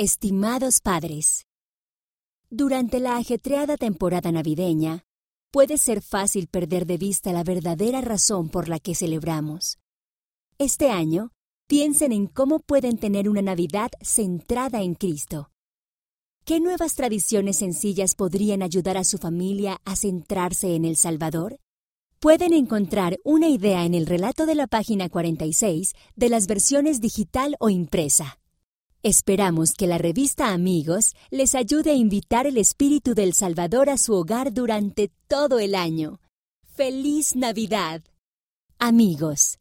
Estimados 0.00 0.80
padres, 0.80 1.48
durante 2.50 3.00
la 3.00 3.16
ajetreada 3.16 3.76
temporada 3.76 4.30
navideña, 4.30 5.02
puede 5.50 5.76
ser 5.76 6.02
fácil 6.02 6.46
perder 6.46 6.86
de 6.86 6.98
vista 6.98 7.32
la 7.32 7.42
verdadera 7.42 8.00
razón 8.00 8.48
por 8.48 8.68
la 8.68 8.78
que 8.78 8.94
celebramos. 8.94 9.78
Este 10.56 10.90
año, 10.90 11.32
piensen 11.66 12.12
en 12.12 12.28
cómo 12.28 12.60
pueden 12.60 12.96
tener 12.96 13.28
una 13.28 13.42
Navidad 13.42 13.90
centrada 14.00 14.82
en 14.82 14.94
Cristo. 14.94 15.50
¿Qué 16.44 16.60
nuevas 16.60 16.94
tradiciones 16.94 17.56
sencillas 17.56 18.14
podrían 18.14 18.62
ayudar 18.62 18.98
a 18.98 19.02
su 19.02 19.18
familia 19.18 19.80
a 19.84 19.96
centrarse 19.96 20.76
en 20.76 20.84
el 20.84 20.94
Salvador? 20.94 21.58
Pueden 22.20 22.52
encontrar 22.52 23.18
una 23.24 23.48
idea 23.48 23.84
en 23.84 23.94
el 23.94 24.06
relato 24.06 24.46
de 24.46 24.54
la 24.54 24.68
página 24.68 25.08
46 25.08 25.94
de 26.14 26.28
las 26.28 26.46
versiones 26.46 27.00
digital 27.00 27.56
o 27.58 27.68
impresa. 27.68 28.38
Esperamos 29.08 29.72
que 29.72 29.86
la 29.86 29.96
revista 29.96 30.52
Amigos 30.52 31.14
les 31.30 31.54
ayude 31.54 31.92
a 31.92 31.94
invitar 31.94 32.46
el 32.46 32.58
espíritu 32.58 33.14
del 33.14 33.32
Salvador 33.32 33.88
a 33.88 33.96
su 33.96 34.12
hogar 34.12 34.52
durante 34.52 35.10
todo 35.26 35.60
el 35.60 35.74
año. 35.74 36.20
¡Feliz 36.74 37.34
Navidad! 37.34 38.02
Amigos. 38.78 39.58